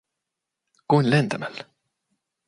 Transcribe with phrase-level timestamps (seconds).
[0.87, 1.65] Kuin lentämällä.